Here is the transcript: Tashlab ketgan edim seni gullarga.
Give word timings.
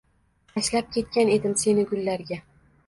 Tashlab 0.53 0.89
ketgan 0.95 1.31
edim 1.37 1.57
seni 1.67 1.89
gullarga. 1.95 2.45